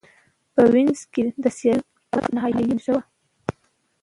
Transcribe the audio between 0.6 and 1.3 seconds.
وینز کې